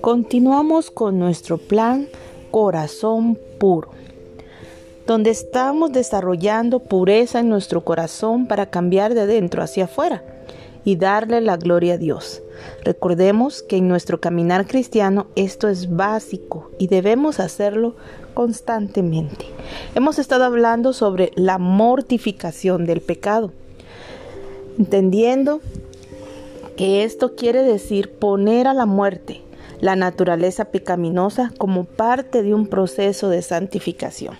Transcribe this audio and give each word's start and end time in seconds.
Continuamos 0.00 0.90
con 0.90 1.18
nuestro 1.18 1.58
plan 1.58 2.08
Corazón 2.50 3.38
Puro, 3.58 3.90
donde 5.06 5.30
estamos 5.30 5.92
desarrollando 5.92 6.78
pureza 6.80 7.40
en 7.40 7.48
nuestro 7.48 7.84
corazón 7.84 8.46
para 8.46 8.70
cambiar 8.70 9.14
de 9.14 9.26
dentro 9.26 9.62
hacia 9.62 9.84
afuera 9.84 10.22
y 10.84 10.96
darle 10.96 11.40
la 11.40 11.56
gloria 11.56 11.94
a 11.94 11.98
Dios. 11.98 12.42
Recordemos 12.84 13.62
que 13.62 13.76
en 13.76 13.88
nuestro 13.88 14.20
caminar 14.20 14.66
cristiano 14.66 15.26
esto 15.36 15.68
es 15.68 15.94
básico 15.94 16.70
y 16.78 16.86
debemos 16.86 17.40
hacerlo 17.40 17.94
constantemente. 18.32 19.44
Hemos 19.94 20.18
estado 20.18 20.44
hablando 20.44 20.92
sobre 20.92 21.32
la 21.34 21.58
mortificación 21.58 22.86
del 22.86 23.00
pecado, 23.02 23.52
entendiendo 24.78 25.60
que 26.76 27.04
esto 27.04 27.34
quiere 27.34 27.62
decir 27.62 28.12
poner 28.12 28.66
a 28.66 28.74
la 28.74 28.86
muerte 28.86 29.42
la 29.80 29.96
naturaleza 29.96 30.66
pecaminosa 30.66 31.52
como 31.58 31.84
parte 31.84 32.42
de 32.42 32.54
un 32.54 32.66
proceso 32.66 33.28
de 33.28 33.42
santificación. 33.42 34.34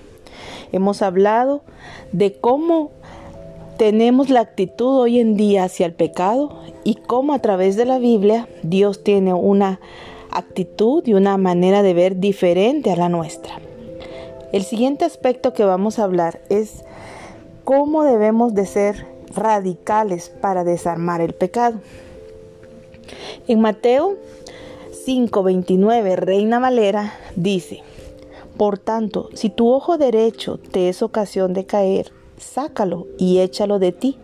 Hemos 0.73 1.03
hablado 1.03 1.63
de 2.13 2.33
cómo 2.33 2.91
tenemos 3.77 4.31
la 4.31 4.41
actitud 4.41 4.99
hoy 4.99 5.21
en 5.21 5.37
día 5.37 5.65
hacia 5.65 5.87
el 5.87 5.93
pecado 5.93 6.61
y 6.85 6.95
cómo 6.95 7.33
a 7.33 7.39
través 7.39 7.77
de 7.77 7.85
la 7.85 7.99
Biblia 7.99 8.49
Dios 8.63 9.05
tiene 9.05 9.35
una 9.35 9.81
actitud 10.31 11.07
y 11.07 11.15
una 11.15 11.37
manera 11.37 11.83
de 11.83 11.95
ver 11.95 12.19
diferente 12.19 12.91
a 12.91 12.97
la 12.97 13.09
nuestra. 13.09 13.61
El 14.53 14.65
siguiente 14.65 15.05
aspecto 15.05 15.53
que 15.53 15.65
vamos 15.65 15.99
a 15.99 16.05
hablar 16.05 16.41
es 16.49 16.85
cómo 17.65 18.03
debemos 18.03 18.55
de 18.55 18.67
ser 18.67 19.18
radicales 19.35 20.31
para 20.41 20.65
desarmar 20.65 21.21
el 21.21 21.35
pecado. 21.35 21.81
En 23.47 23.61
Mateo 23.61 24.17
5:29, 25.07 26.17
Reina 26.17 26.59
Valera, 26.59 27.15
dice, 27.37 27.83
Por 28.57 28.79
tanto, 28.79 29.31
si 29.35 29.51
tu 29.51 29.71
ojo 29.71 29.99
derecho 29.99 30.59
te 30.59 30.89
es 30.89 31.03
ocasión 31.03 31.55
de 31.55 31.65
caer, 31.65 32.13
sácalo 32.39 33.07
y 33.19 33.39
échalo 33.39 33.79
de 33.79 33.93
ti, 33.93 34.19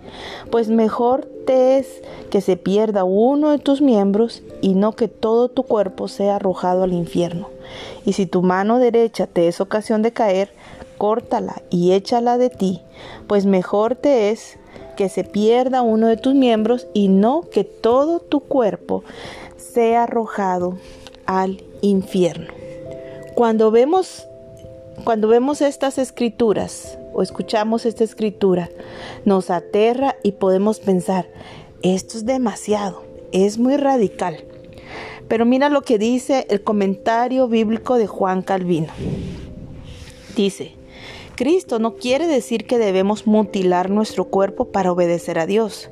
pues 0.51 0.69
mejor 0.69 1.27
te 1.47 1.79
es 1.79 2.03
que 2.31 2.41
se 2.41 2.57
pierda 2.57 3.05
uno 3.05 3.51
de 3.51 3.59
tus 3.59 3.81
miembros 3.81 4.43
y 4.61 4.75
no 4.75 4.93
que 4.93 5.09
todo 5.09 5.49
tu 5.49 5.63
cuerpo 5.63 6.09
sea 6.09 6.37
arrojado 6.37 6.83
al 6.83 6.93
infierno. 6.93 7.49
Y 8.05 8.13
si 8.13 8.27
tu 8.27 8.43
mano 8.43 8.79
derecha 8.79 9.27
te 9.27 9.49
es 9.49 9.61
ocasión 9.61 10.03
de 10.03 10.13
caer, 10.13 10.53
córtala 10.99 11.63
y 11.71 11.93
échala 11.93 12.39
de 12.39 12.51
ti, 12.51 12.81
pues 13.27 13.47
mejor 13.47 13.97
te 13.97 14.31
es 14.31 14.59
que 14.97 15.09
se 15.09 15.25
pierda 15.25 15.83
uno 15.83 16.07
de 16.09 16.17
tus 16.17 16.35
miembros 16.35 16.87
y 16.95 17.09
no 17.09 17.43
que 17.43 17.65
todo 17.65 18.21
tu 18.21 18.41
cuerpo 18.41 19.05
sea 19.57 20.05
arrojado 20.05 20.79
al 21.27 21.63
infierno. 21.81 22.53
Cuando 23.35 23.71
vemos 23.71 24.27
cuando 25.03 25.27
vemos 25.27 25.61
estas 25.61 25.99
escrituras 25.99 26.99
o 27.13 27.23
escuchamos 27.23 27.85
esta 27.85 28.05
escritura, 28.05 28.71
nos 29.25 29.51
aterra 29.51 30.17
y 30.23 30.33
podemos 30.33 30.79
pensar, 30.79 31.27
esto 31.83 32.17
es 32.17 32.25
demasiado, 32.25 33.03
es 33.33 33.59
muy 33.59 33.77
radical. 33.77 34.45
Pero 35.29 35.45
mira 35.47 35.69
lo 35.69 35.83
que 35.83 35.99
dice 35.99 36.47
el 36.49 36.63
comentario 36.63 37.49
bíblico 37.49 37.97
de 37.97 38.07
Juan 38.07 38.43
Calvino. 38.43 38.93
Dice, 40.37 40.75
Cristo 41.37 41.81
no 41.81 41.97
quiere 41.97 42.29
decir 42.29 42.65
que 42.65 42.79
debemos 42.79 43.27
mutilar 43.27 43.91
nuestro 43.91 44.27
cuerpo 44.27 44.67
para 44.67 44.93
obedecer 44.93 45.39
a 45.39 45.47
Dios, 45.47 45.91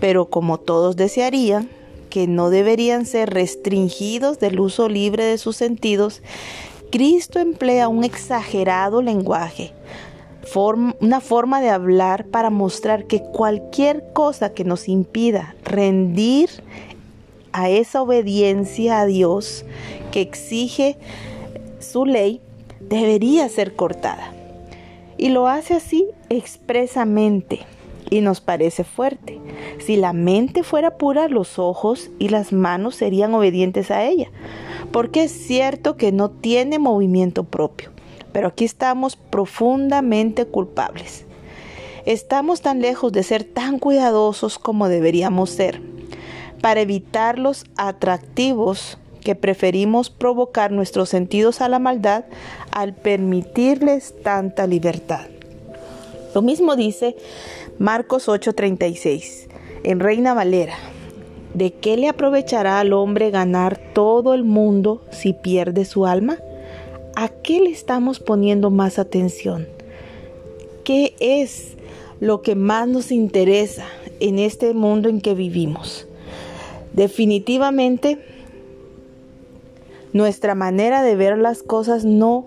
pero 0.00 0.26
como 0.26 0.58
todos 0.58 0.96
desearían, 0.96 1.70
que 2.10 2.26
no 2.26 2.50
deberían 2.50 3.06
ser 3.06 3.30
restringidos 3.30 4.38
del 4.38 4.60
uso 4.60 4.90
libre 4.90 5.24
de 5.24 5.38
sus 5.38 5.56
sentidos, 5.56 6.20
Cristo 6.90 7.38
emplea 7.38 7.88
un 7.88 8.04
exagerado 8.04 9.00
lenguaje, 9.00 9.72
una 11.00 11.22
forma 11.22 11.62
de 11.62 11.70
hablar 11.70 12.26
para 12.26 12.50
mostrar 12.50 13.06
que 13.06 13.22
cualquier 13.22 14.12
cosa 14.12 14.52
que 14.52 14.64
nos 14.64 14.88
impida 14.88 15.56
rendir 15.64 16.50
a 17.52 17.70
esa 17.70 18.02
obediencia 18.02 19.00
a 19.00 19.06
Dios 19.06 19.64
que 20.10 20.20
exige 20.20 20.98
su 21.80 22.04
ley, 22.04 22.42
debería 22.80 23.48
ser 23.48 23.74
cortada. 23.74 24.41
Y 25.22 25.28
lo 25.28 25.46
hace 25.46 25.74
así 25.74 26.08
expresamente 26.30 27.60
y 28.10 28.22
nos 28.22 28.40
parece 28.40 28.82
fuerte. 28.82 29.38
Si 29.78 29.94
la 29.94 30.12
mente 30.12 30.64
fuera 30.64 30.98
pura, 30.98 31.28
los 31.28 31.60
ojos 31.60 32.10
y 32.18 32.28
las 32.28 32.52
manos 32.52 32.96
serían 32.96 33.32
obedientes 33.32 33.92
a 33.92 34.02
ella, 34.02 34.32
porque 34.90 35.22
es 35.22 35.30
cierto 35.30 35.96
que 35.96 36.10
no 36.10 36.28
tiene 36.28 36.80
movimiento 36.80 37.44
propio, 37.44 37.90
pero 38.32 38.48
aquí 38.48 38.64
estamos 38.64 39.14
profundamente 39.14 40.44
culpables. 40.44 41.24
Estamos 42.04 42.60
tan 42.60 42.80
lejos 42.80 43.12
de 43.12 43.22
ser 43.22 43.44
tan 43.44 43.78
cuidadosos 43.78 44.58
como 44.58 44.88
deberíamos 44.88 45.50
ser, 45.50 45.80
para 46.60 46.80
evitar 46.80 47.38
los 47.38 47.64
atractivos 47.76 48.98
que 49.22 49.34
preferimos 49.34 50.10
provocar 50.10 50.72
nuestros 50.72 51.08
sentidos 51.08 51.60
a 51.60 51.68
la 51.68 51.78
maldad 51.78 52.24
al 52.70 52.94
permitirles 52.94 54.14
tanta 54.22 54.66
libertad. 54.66 55.26
Lo 56.34 56.42
mismo 56.42 56.76
dice 56.76 57.16
Marcos 57.78 58.28
8:36 58.28 59.48
en 59.84 60.00
Reina 60.00 60.34
Valera. 60.34 60.76
¿De 61.54 61.72
qué 61.74 61.96
le 61.98 62.08
aprovechará 62.08 62.80
al 62.80 62.92
hombre 62.94 63.30
ganar 63.30 63.78
todo 63.92 64.32
el 64.32 64.42
mundo 64.42 65.02
si 65.10 65.34
pierde 65.34 65.84
su 65.84 66.06
alma? 66.06 66.38
¿A 67.14 67.28
qué 67.28 67.60
le 67.60 67.70
estamos 67.70 68.20
poniendo 68.20 68.70
más 68.70 68.98
atención? 68.98 69.68
¿Qué 70.82 71.14
es 71.20 71.76
lo 72.20 72.40
que 72.40 72.54
más 72.54 72.88
nos 72.88 73.12
interesa 73.12 73.84
en 74.20 74.38
este 74.38 74.72
mundo 74.72 75.10
en 75.10 75.20
que 75.20 75.34
vivimos? 75.34 76.06
Definitivamente, 76.94 78.18
nuestra 80.12 80.54
manera 80.54 81.02
de 81.02 81.16
ver 81.16 81.38
las 81.38 81.62
cosas 81.62 82.04
no, 82.04 82.46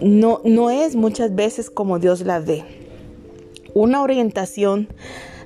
no, 0.00 0.40
no 0.44 0.70
es 0.70 0.96
muchas 0.96 1.34
veces 1.34 1.70
como 1.70 1.98
Dios 1.98 2.20
las 2.22 2.46
ve. 2.46 2.64
Una 3.74 4.02
orientación 4.02 4.88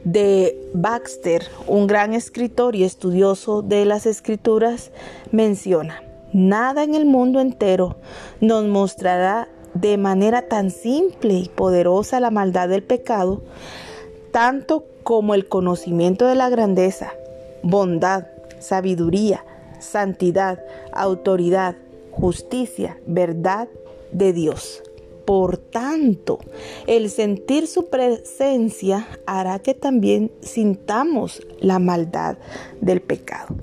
de 0.05 0.71
Baxter, 0.75 1.45
un 1.67 1.87
gran 1.87 2.15
escritor 2.15 2.75
y 2.75 2.85
estudioso 2.85 3.63
de 3.63 3.85
las 3.85 4.07
escrituras, 4.07 4.91
menciona, 5.31 6.03
nada 6.33 6.83
en 6.83 6.95
el 6.95 7.07
mundo 7.07 7.41
entero 7.41 7.97
nos 8.41 8.67
mostrará 8.67 9.49
de 9.75 9.97
manera 9.97 10.43
tan 10.43 10.71
simple 10.71 11.35
y 11.35 11.49
poderosa 11.49 12.21
la 12.21 12.31
maldad 12.31 12.69
del 12.69 12.83
pecado, 12.83 13.43
tanto 14.31 14.85
como 15.03 15.35
el 15.35 15.49
conocimiento 15.49 16.27
de 16.27 16.35
la 16.35 16.49
grandeza, 16.49 17.13
bondad, 17.63 18.27
sabiduría, 18.59 19.45
santidad, 19.83 20.65
autoridad, 20.93 21.77
justicia, 22.11 22.99
verdad 23.07 23.69
de 24.13 24.33
Dios. 24.33 24.83
Por 25.25 25.57
tanto, 25.57 26.41
el 26.87 27.09
sentir 27.09 27.67
su 27.67 27.87
presencia 27.87 29.07
hará 29.27 29.59
que 29.61 29.75
también 29.75 30.33
sintamos 30.41 31.47
la 31.61 31.79
maldad 31.79 32.39
del 32.81 33.01
pecado. 33.01 33.55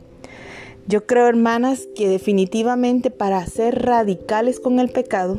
Yo 0.87 1.05
creo, 1.05 1.27
hermanas, 1.27 1.87
que 1.95 2.07
definitivamente 2.07 3.11
para 3.11 3.45
ser 3.45 3.83
radicales 3.85 4.59
con 4.59 4.79
el 4.79 4.89
pecado, 4.89 5.37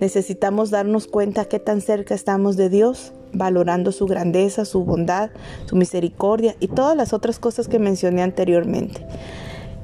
necesitamos 0.00 0.70
darnos 0.70 1.06
cuenta 1.06 1.44
qué 1.44 1.58
tan 1.58 1.80
cerca 1.80 2.14
estamos 2.14 2.56
de 2.56 2.70
Dios, 2.70 3.12
valorando 3.32 3.92
su 3.92 4.06
grandeza, 4.06 4.64
su 4.64 4.84
bondad, 4.84 5.30
su 5.66 5.76
misericordia 5.76 6.56
y 6.60 6.68
todas 6.68 6.96
las 6.96 7.12
otras 7.12 7.38
cosas 7.38 7.68
que 7.68 7.78
mencioné 7.78 8.22
anteriormente. 8.22 9.06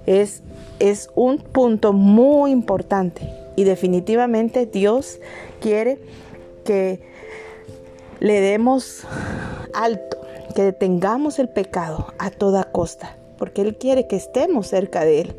Es, 0.08 0.42
es 0.78 1.10
un 1.14 1.36
punto 1.36 1.92
muy 1.92 2.50
importante 2.50 3.28
y 3.56 3.64
definitivamente 3.64 4.64
Dios 4.64 5.18
quiere 5.60 5.98
que 6.64 7.00
le 8.20 8.40
demos 8.40 9.04
alto, 9.74 10.16
que 10.54 10.62
detengamos 10.62 11.38
el 11.38 11.50
pecado 11.50 12.14
a 12.18 12.30
toda 12.30 12.64
costa, 12.72 13.16
porque 13.36 13.60
Él 13.60 13.76
quiere 13.76 14.06
que 14.06 14.16
estemos 14.16 14.68
cerca 14.68 15.04
de 15.04 15.20
Él. 15.20 15.36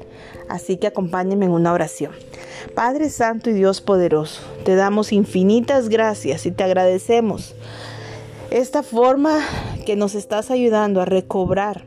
Así 0.50 0.78
que 0.78 0.88
acompáñenme 0.88 1.46
en 1.46 1.52
una 1.52 1.74
oración. 1.74 2.12
Padre 2.76 3.10
Santo 3.10 3.50
y 3.50 3.54
Dios 3.54 3.82
poderoso, 3.82 4.42
te 4.66 4.76
damos 4.76 5.12
infinitas 5.12 5.90
gracias 5.90 6.46
y 6.46 6.52
te 6.52 6.64
agradecemos 6.64 7.56
esta 8.52 8.84
forma 8.84 9.40
que 9.86 9.96
nos 9.96 10.14
estás 10.16 10.52
ayudando 10.52 11.02
a 11.02 11.06
recobrar 11.06 11.86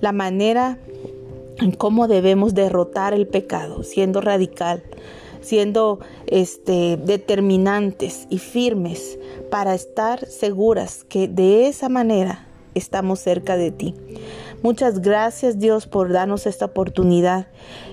la 0.00 0.12
manera 0.12 0.78
en 1.60 1.72
cómo 1.72 2.08
debemos 2.08 2.54
derrotar 2.54 3.14
el 3.14 3.26
pecado, 3.26 3.82
siendo 3.82 4.20
radical, 4.20 4.82
siendo 5.40 6.00
este, 6.26 6.96
determinantes 6.96 8.26
y 8.30 8.38
firmes 8.38 9.18
para 9.50 9.74
estar 9.74 10.26
seguras 10.26 11.04
que 11.04 11.28
de 11.28 11.66
esa 11.66 11.88
manera 11.88 12.46
estamos 12.74 13.20
cerca 13.20 13.56
de 13.56 13.70
ti. 13.70 13.94
Muchas 14.62 15.00
gracias 15.00 15.58
Dios 15.58 15.86
por 15.86 16.12
darnos 16.12 16.46
esta 16.46 16.66
oportunidad. 16.66 17.46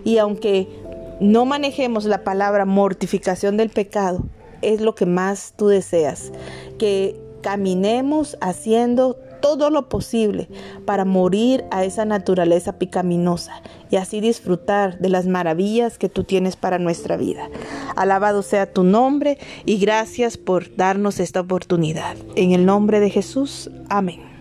Y 0.04 0.18
aunque 0.18 0.68
no 1.20 1.46
manejemos 1.46 2.06
la 2.06 2.24
palabra 2.24 2.66
mortificación 2.66 3.58
del 3.58 3.70
pecado, 3.70 4.26
es 4.62 4.82
lo 4.82 4.96
que 4.96 5.06
más 5.06 5.54
tú 5.56 5.68
deseas. 5.68 6.32
Que 6.78 7.20
caminemos 7.42 8.38
haciendo 8.42 9.18
todo 9.48 9.70
lo 9.70 9.88
posible 9.88 10.50
para 10.86 11.06
morir 11.06 11.64
a 11.72 11.86
esa 11.86 12.04
naturaleza 12.04 12.78
picaminosa 12.78 13.62
y 13.90 13.96
así 13.96 14.20
disfrutar 14.20 15.00
de 15.00 15.08
las 15.08 15.26
maravillas 15.26 15.98
que 15.98 16.10
tú 16.10 16.26
tienes 16.26 16.58
para 16.58 16.80
nuestra 16.80 17.16
vida. 17.16 17.50
Alabado 17.96 18.42
sea 18.42 18.74
tu 18.74 18.84
nombre 18.84 19.38
y 19.66 19.78
gracias 19.78 20.38
por 20.38 20.76
darnos 20.76 21.22
esta 21.22 21.40
oportunidad. 21.40 22.18
En 22.36 22.52
el 22.52 22.66
nombre 22.66 23.00
de 23.00 23.10
Jesús, 23.10 23.72
amén. 23.88 24.37